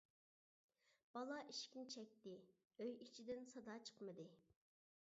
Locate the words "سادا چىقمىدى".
3.55-4.29